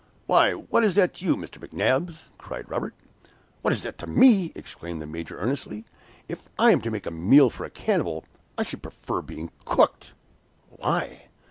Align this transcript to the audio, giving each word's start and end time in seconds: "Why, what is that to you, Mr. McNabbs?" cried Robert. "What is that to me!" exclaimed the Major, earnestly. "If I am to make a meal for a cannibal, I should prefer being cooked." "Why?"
"Why, 0.25 0.53
what 0.55 0.83
is 0.83 0.95
that 0.95 1.13
to 1.17 1.25
you, 1.25 1.37
Mr. 1.37 1.59
McNabbs?" 1.63 2.29
cried 2.39 2.67
Robert. 2.67 2.95
"What 3.61 3.71
is 3.71 3.83
that 3.83 3.99
to 3.99 4.07
me!" 4.07 4.51
exclaimed 4.55 4.99
the 4.99 5.05
Major, 5.05 5.37
earnestly. 5.37 5.85
"If 6.27 6.49
I 6.57 6.71
am 6.71 6.81
to 6.81 6.89
make 6.89 7.05
a 7.05 7.11
meal 7.11 7.51
for 7.51 7.65
a 7.65 7.69
cannibal, 7.69 8.25
I 8.57 8.63
should 8.63 8.81
prefer 8.81 9.21
being 9.21 9.51
cooked." 9.63 10.15
"Why?" 10.69 11.27